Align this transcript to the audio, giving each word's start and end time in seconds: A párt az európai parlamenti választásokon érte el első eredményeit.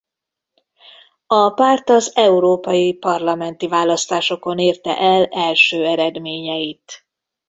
A 1.27 1.49
párt 1.49 1.89
az 1.89 2.11
európai 2.15 2.93
parlamenti 2.93 3.67
választásokon 3.67 4.59
érte 4.59 4.97
el 4.97 5.25
első 5.25 5.85
eredményeit. 5.85 7.05